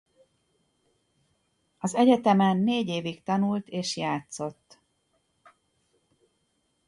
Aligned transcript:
Az 1.79 1.93
egyetemen 1.95 2.57
négy 2.57 2.87
évig 2.87 3.23
tanult 3.23 3.67
és 3.67 3.97
játszott. 3.97 4.79